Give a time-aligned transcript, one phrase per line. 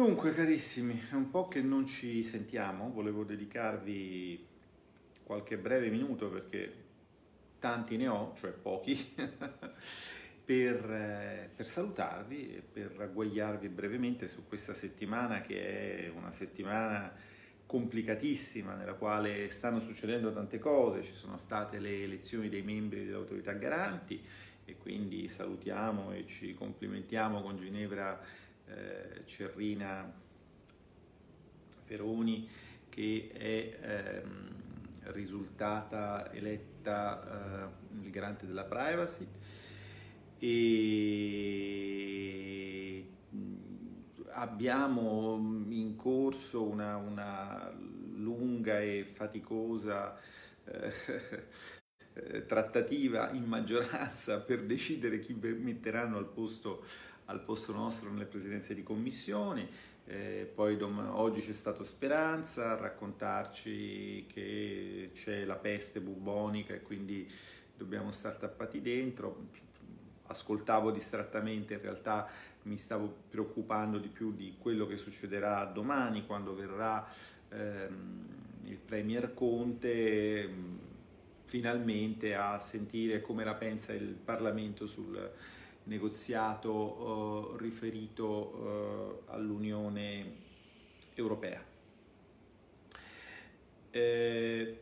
[0.00, 4.46] Dunque, carissimi, è un po' che non ci sentiamo, volevo dedicarvi
[5.22, 6.72] qualche breve minuto perché
[7.58, 8.96] tanti ne ho, cioè pochi,
[10.42, 17.12] per, eh, per, salutarvi e per ragguagliarvi brevemente su questa settimana che è una settimana
[17.66, 23.16] complicatissima nella quale stanno succedendo tante cose, ci sono state le elezioni dei membri delle
[23.16, 24.18] autorità garanti
[24.64, 28.39] e quindi salutiamo e ci complimentiamo con Ginevra
[28.70, 30.12] eh, Cerrina
[31.84, 32.48] Feroni
[32.88, 34.50] che è ehm,
[35.12, 39.26] risultata eletta eh, il garante della privacy.
[40.42, 41.50] E
[44.32, 45.36] abbiamo
[45.68, 47.72] in corso una, una
[48.16, 50.16] lunga e faticosa
[52.12, 56.84] eh, trattativa in maggioranza per decidere chi metteranno al posto
[57.30, 59.88] al posto nostro nelle presidenze di commissione.
[60.04, 66.82] Eh, poi dom- oggi c'è stato Speranza a raccontarci che c'è la peste bubonica e
[66.82, 67.30] quindi
[67.76, 69.48] dobbiamo stare tappati dentro.
[70.26, 72.28] Ascoltavo distrattamente, in realtà
[72.62, 77.08] mi stavo preoccupando di più di quello che succederà domani quando verrà
[77.48, 78.26] ehm,
[78.64, 80.76] il Premier Conte mm,
[81.44, 85.32] finalmente a sentire come la pensa il Parlamento sul,
[85.90, 90.36] negoziato eh, riferito eh, all'Unione
[91.14, 91.62] Europea.
[93.90, 94.78] Eh,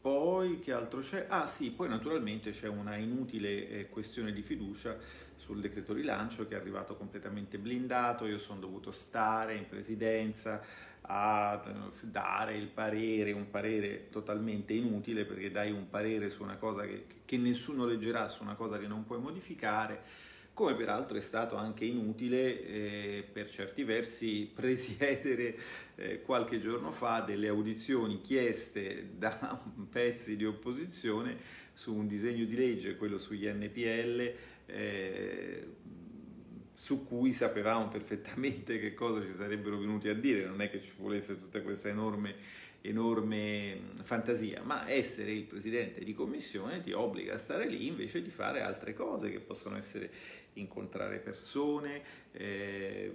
[0.00, 1.26] poi che altro c'è?
[1.28, 4.98] Ah sì, poi naturalmente c'è una inutile eh, questione di fiducia
[5.36, 10.60] sul decreto rilancio che è arrivato completamente blindato, io sono dovuto stare in presidenza,
[11.02, 11.62] a
[12.00, 17.06] dare il parere, un parere totalmente inutile perché dai un parere su una cosa che,
[17.24, 20.00] che nessuno leggerà, su una cosa che non puoi modificare,
[20.54, 25.56] come peraltro è stato anche inutile eh, per certi versi presiedere
[25.96, 29.60] eh, qualche giorno fa delle audizioni chieste da
[29.90, 34.32] pezzi di opposizione su un disegno di legge, quello sugli NPL,
[34.66, 35.66] eh,
[36.82, 40.90] su cui sapevamo perfettamente che cosa ci sarebbero venuti a dire, non è che ci
[40.98, 42.34] volesse tutta questa enorme,
[42.80, 48.30] enorme fantasia, ma essere il presidente di commissione ti obbliga a stare lì invece di
[48.30, 50.10] fare altre cose che possono essere
[50.54, 53.14] incontrare persone, eh,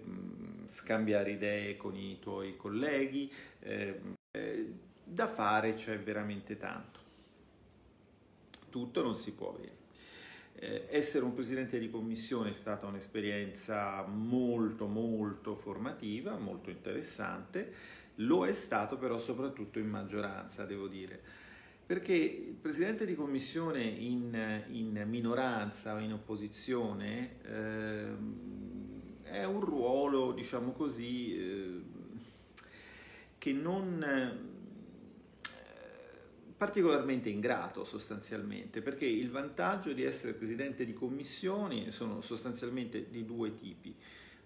[0.63, 3.29] scambiare idee con i tuoi colleghi,
[3.59, 3.99] eh,
[4.31, 4.65] eh,
[5.03, 7.01] da fare c'è veramente tanto.
[8.69, 9.76] Tutto non si può avere.
[10.59, 17.73] Eh, essere un presidente di commissione è stata un'esperienza molto molto formativa, molto interessante,
[18.15, 21.21] lo è stato però soprattutto in maggioranza, devo dire,
[21.85, 28.15] perché il presidente di commissione in, in minoranza o in opposizione eh,
[29.21, 31.81] è un ruolo, diciamo così, eh,
[33.37, 34.46] che non
[36.57, 43.53] particolarmente ingrato sostanzialmente, perché il vantaggio di essere presidente di commissioni sono sostanzialmente di due
[43.53, 43.95] tipi.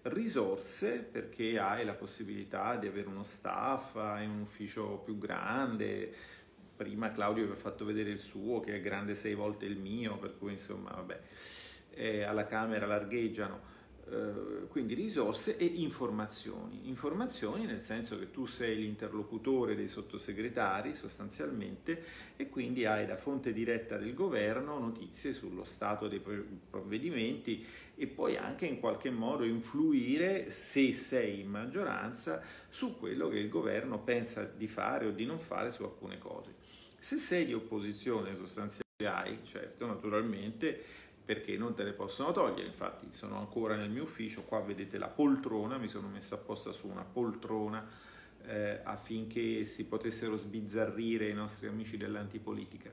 [0.02, 6.12] Risorse, perché hai la possibilità di avere uno staff, hai un ufficio più grande,
[6.76, 10.18] prima Claudio vi ha fatto vedere il suo che è grande sei volte il mio,
[10.18, 11.20] per cui insomma vabbè,
[11.94, 13.70] eh, alla Camera largheggiano
[14.68, 16.88] quindi risorse e informazioni.
[16.88, 22.04] Informazioni nel senso che tu sei l'interlocutore dei sottosegretari sostanzialmente
[22.36, 26.20] e quindi hai da fonte diretta del governo notizie sullo stato dei
[26.68, 27.64] provvedimenti
[27.94, 33.48] e puoi anche in qualche modo influire, se sei in maggioranza, su quello che il
[33.48, 36.54] governo pensa di fare o di non fare su alcune cose.
[36.98, 40.84] Se sei di opposizione sostanzialmente hai, certo, naturalmente,
[41.32, 45.08] perché non te le possono togliere, infatti sono ancora nel mio ufficio, qua vedete la
[45.08, 47.88] poltrona, mi sono messa apposta su una poltrona
[48.44, 52.92] eh, affinché si potessero sbizzarrire i nostri amici dell'antipolitica.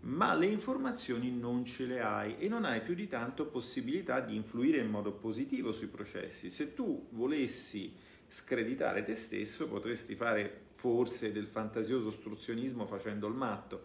[0.00, 4.36] Ma le informazioni non ce le hai e non hai più di tanto possibilità di
[4.36, 6.50] influire in modo positivo sui processi.
[6.50, 7.96] Se tu volessi
[8.28, 13.84] screditare te stesso potresti fare forse del fantasioso ostruzionismo facendo il matto,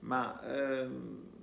[0.00, 1.37] ma ehm,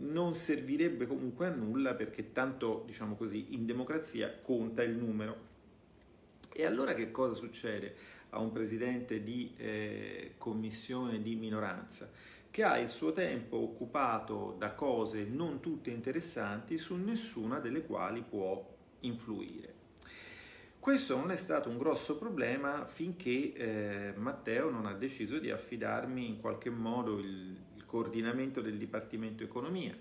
[0.00, 5.48] non servirebbe comunque a nulla perché tanto, diciamo così, in democrazia conta il numero.
[6.52, 7.94] E allora che cosa succede
[8.30, 12.10] a un presidente di eh, commissione di minoranza?
[12.50, 18.22] Che ha il suo tempo occupato da cose non tutte interessanti su nessuna delle quali
[18.22, 18.66] può
[19.00, 19.78] influire.
[20.80, 26.26] Questo non è stato un grosso problema finché eh, Matteo non ha deciso di affidarmi
[26.26, 27.54] in qualche modo il,
[27.90, 29.96] coordinamento del Dipartimento Economia,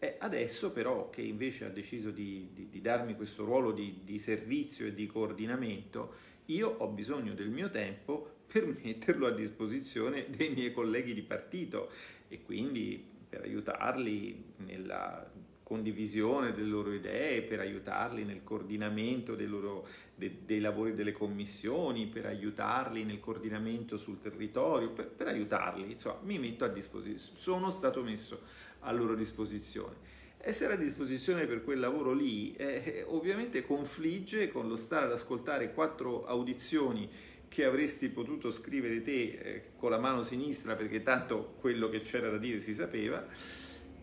[0.00, 4.18] E adesso però che invece ha deciso di, di, di darmi questo ruolo di, di
[4.18, 6.14] servizio e di coordinamento,
[6.46, 11.90] io ho bisogno del mio tempo per metterlo a disposizione dei miei colleghi di partito
[12.28, 15.28] e quindi per aiutarli nella
[15.68, 22.06] condivisione delle loro idee, per aiutarli nel coordinamento dei, loro, de, dei lavori delle commissioni,
[22.06, 27.68] per aiutarli nel coordinamento sul territorio, per, per aiutarli, insomma, mi metto a disposizione, sono
[27.68, 28.40] stato messo
[28.80, 30.16] a loro disposizione.
[30.38, 35.74] Essere a disposizione per quel lavoro lì eh, ovviamente confligge con lo stare ad ascoltare
[35.74, 37.10] quattro audizioni
[37.48, 42.30] che avresti potuto scrivere te eh, con la mano sinistra perché tanto quello che c'era
[42.30, 43.26] da dire si sapeva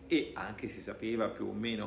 [0.06, 1.84] e anche si sapeva più o meno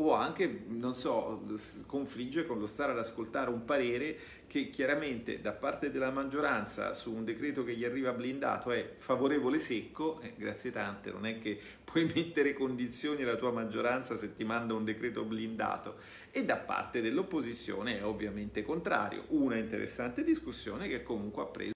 [0.00, 1.44] o, anche, non so,
[1.86, 4.16] confligge con lo stare ad ascoltare un parere
[4.46, 9.58] che chiaramente da parte della maggioranza su un decreto che gli arriva blindato è favorevole
[9.58, 14.44] secco, eh, grazie tante, non è che puoi mettere condizioni alla tua maggioranza se ti
[14.44, 15.96] manda un decreto blindato,
[16.30, 19.24] e da parte dell'opposizione è ovviamente contrario.
[19.28, 21.72] Una interessante discussione che comunque ha preso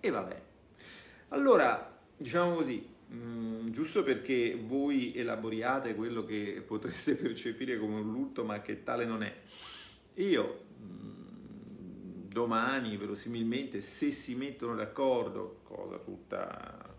[0.00, 0.40] e vabbè.
[1.28, 8.44] Allora, diciamo così, mm, giusto perché voi elaboriate quello che potreste percepire come un lutto
[8.44, 9.34] ma che tale non è,
[10.14, 16.96] io mm, domani verosimilmente se si mettono d'accordo, cosa tutta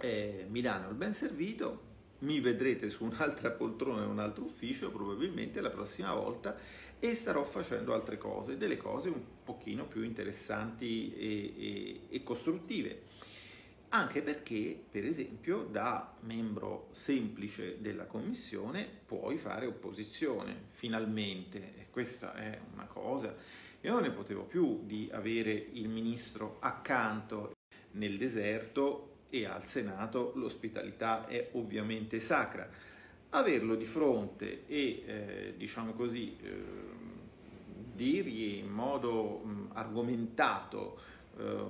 [0.00, 1.88] eh, mi danno il ben servito,
[2.20, 6.56] mi vedrete su un'altra poltrona in un altro ufficio probabilmente la prossima volta
[6.98, 13.02] e starò facendo altre cose, delle cose un pochino più interessanti e, e, e costruttive.
[13.92, 22.34] Anche perché, per esempio, da membro semplice della commissione puoi fare opposizione, finalmente, e questa
[22.34, 23.34] è una cosa
[23.82, 27.54] io non ne potevo più di avere il ministro accanto
[27.92, 32.68] nel deserto e al Senato l'ospitalità è ovviamente sacra.
[33.30, 36.62] Averlo di fronte e, eh, diciamo così, eh,
[37.94, 41.00] dirgli in modo mh, argomentato
[41.38, 41.64] eh,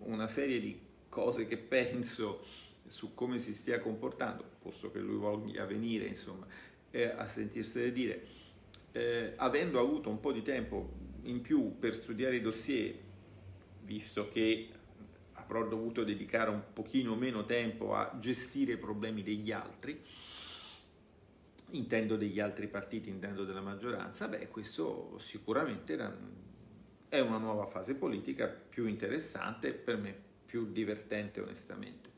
[0.00, 0.80] una serie di
[1.16, 2.44] cose che penso
[2.86, 6.46] su come si stia comportando, posto che lui voglia venire, insomma,
[7.16, 8.26] a sentirsene dire,
[8.92, 10.92] eh, avendo avuto un po' di tempo
[11.22, 12.94] in più per studiare i dossier,
[13.84, 14.68] visto che
[15.32, 19.98] avrò dovuto dedicare un pochino meno tempo a gestire i problemi degli altri,
[21.70, 25.98] intendo degli altri partiti, intendo della maggioranza, beh, questo sicuramente
[27.08, 30.24] è una nuova fase politica più interessante, per me
[30.56, 32.10] più divertente onestamente.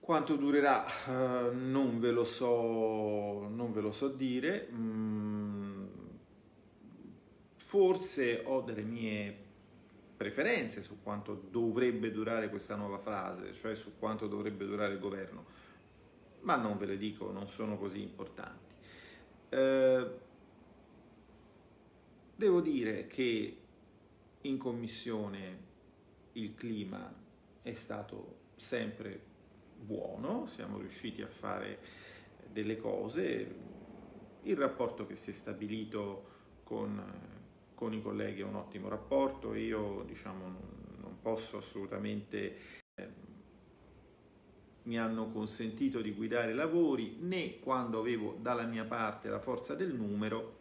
[0.00, 4.68] Quanto durerà uh, non, ve lo so, non ve lo so dire.
[4.72, 5.86] Mm,
[7.56, 9.36] Forse ho delle mie
[10.16, 15.44] preferenze su quanto dovrebbe durare questa nuova fase, cioè su quanto dovrebbe durare il governo,
[16.40, 18.74] ma non ve le dico, non sono così importanti.
[19.50, 20.10] Eh,
[22.34, 23.56] devo dire che
[24.40, 25.69] in commissione
[26.32, 27.12] il clima
[27.62, 29.20] è stato sempre
[29.76, 31.78] buono, siamo riusciti a fare
[32.50, 33.54] delle cose,
[34.42, 36.28] il rapporto che si è stabilito
[36.64, 37.38] con
[37.80, 40.44] con i colleghi ho un ottimo rapporto, io diciamo,
[40.98, 42.56] non posso assolutamente,
[42.94, 43.08] eh,
[44.82, 49.74] mi hanno consentito di guidare i lavori né quando avevo dalla mia parte la forza
[49.74, 50.58] del numero,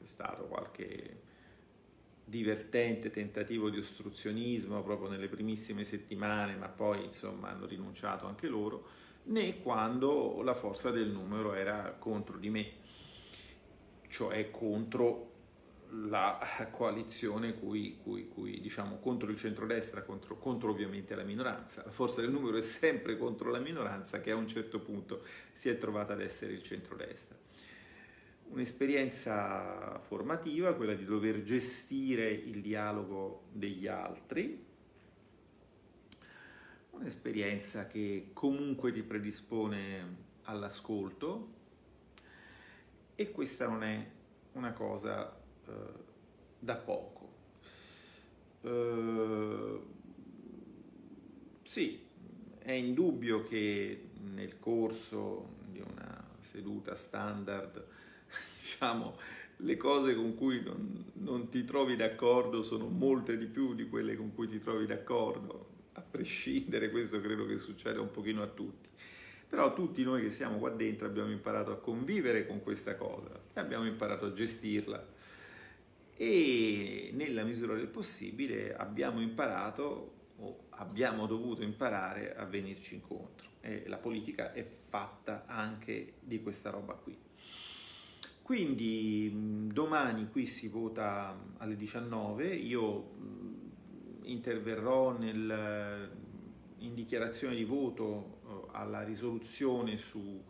[0.00, 1.22] è stato qualche
[2.28, 8.86] divertente tentativo di ostruzionismo proprio nelle primissime settimane, ma poi insomma hanno rinunciato anche loro,
[9.24, 12.72] né quando la forza del numero era contro di me,
[14.08, 15.26] cioè contro
[15.90, 16.38] la
[16.70, 21.82] coalizione cui, cui, cui, diciamo, contro il centrodestra, contro, contro ovviamente la minoranza.
[21.84, 25.70] La forza del numero è sempre contro la minoranza che a un certo punto si
[25.70, 27.36] è trovata ad essere il centrodestra.
[28.50, 34.66] Un'esperienza formativa, quella di dover gestire il dialogo degli altri,
[36.90, 41.56] un'esperienza che comunque ti predispone all'ascolto
[43.14, 44.10] e questa non è
[44.52, 45.36] una cosa
[45.66, 45.72] eh,
[46.58, 47.16] da poco.
[48.60, 49.80] Uh,
[51.62, 52.06] sì,
[52.58, 57.84] è indubbio che nel corso di una seduta standard,
[58.68, 59.16] diciamo,
[59.56, 64.14] le cose con cui non, non, ti trovi d'accordo sono molte di più di quelle
[64.16, 68.88] con cui ti trovi d'accordo, a prescindere, questo credo che succeda un pochino a tutti.
[69.48, 73.86] Però tutti noi che siamo qua dentro abbiamo imparato a convivere con questa cosa abbiamo
[73.86, 75.06] imparato a gestirla
[76.14, 83.84] e nella misura del possibile abbiamo imparato o abbiamo dovuto imparare a venirci incontro e
[83.86, 87.27] la politica è fatta anche di questa roba qui.
[88.48, 89.30] Quindi
[89.70, 93.10] domani qui si vota alle 19, io
[94.22, 96.10] interverrò nel,
[96.78, 100.42] in dichiarazione di voto alla risoluzione su,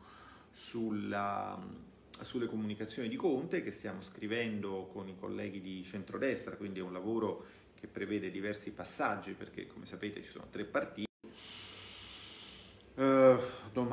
[0.48, 1.60] sulla,
[2.08, 6.92] sulle comunicazioni di Conte che stiamo scrivendo con i colleghi di centrodestra, quindi è un
[6.92, 11.07] lavoro che prevede diversi passaggi perché come sapete ci sono tre partiti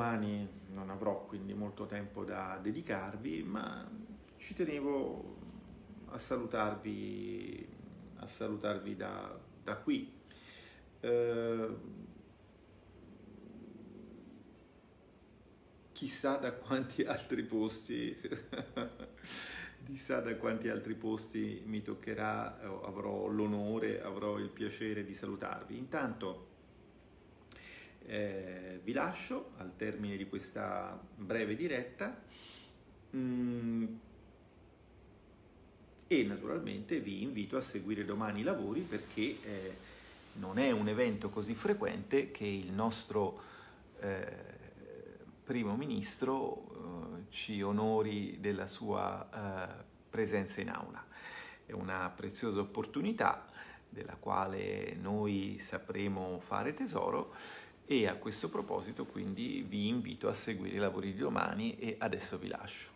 [0.06, 3.88] domani non avrò quindi molto tempo da dedicarvi, ma
[4.36, 5.36] ci tenevo
[6.10, 7.68] a salutarvi,
[8.16, 10.14] a salutarvi da, da qui.
[11.00, 12.04] Uh,
[15.92, 18.16] chissà da quanti altri posti,
[19.84, 25.76] chissà da quanti altri posti mi toccherà, avrò l'onore, avrò il piacere di salutarvi.
[25.76, 26.54] Intanto
[28.06, 32.16] eh, vi lascio al termine di questa breve diretta
[33.14, 33.86] mm,
[36.06, 39.76] e naturalmente vi invito a seguire domani i lavori perché eh,
[40.34, 43.40] non è un evento così frequente che il nostro
[44.00, 44.54] eh,
[45.42, 51.04] primo ministro eh, ci onori della sua eh, presenza in aula.
[51.64, 53.46] È una preziosa opportunità
[53.88, 57.34] della quale noi sapremo fare tesoro
[57.86, 62.36] e a questo proposito quindi vi invito a seguire i lavori di domani e adesso
[62.36, 62.95] vi lascio.